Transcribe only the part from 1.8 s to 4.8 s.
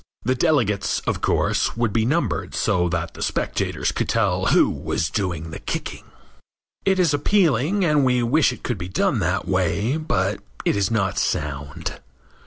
be numbered so that the spectators could tell who